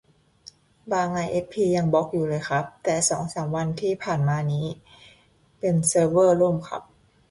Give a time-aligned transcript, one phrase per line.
[0.91, 4.65] บางไอเอสพียังบล็อคอยู่เลยครับ แต่สองสามวันที่ผ่านมานี่
[5.59, 6.83] เป็นเรื่องเซิร์ฟเวอร์ล่มครับ